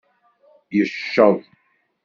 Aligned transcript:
Yecceḍ. 0.77 1.37